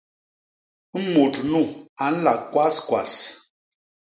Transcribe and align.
Mut 1.11 1.33
nu 1.51 1.61
a 2.03 2.05
nla 2.13 2.33
kwaskwas. 2.51 3.11